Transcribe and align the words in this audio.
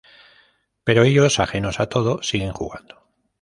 Pero 0.83 1.03
ellos, 1.03 1.39
ajenos 1.39 1.79
a 1.79 1.87
todo, 1.87 2.23
siguen 2.23 2.53
jugando. 2.53 3.03